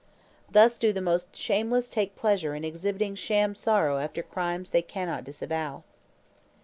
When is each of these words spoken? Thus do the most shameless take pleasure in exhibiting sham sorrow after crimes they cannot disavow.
Thus 0.49 0.79
do 0.79 0.91
the 0.91 0.99
most 0.99 1.35
shameless 1.35 1.87
take 1.87 2.15
pleasure 2.15 2.55
in 2.55 2.63
exhibiting 2.63 3.13
sham 3.13 3.53
sorrow 3.53 3.99
after 3.99 4.23
crimes 4.23 4.71
they 4.71 4.81
cannot 4.81 5.23
disavow. 5.23 5.83